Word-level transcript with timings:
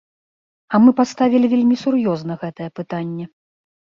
А 0.73 0.79
мы 0.85 0.89
паставілі 0.99 1.51
вельмі 1.53 1.77
сур'ёзна 1.83 2.33
гэтае 2.45 2.69
пытанне. 2.79 3.25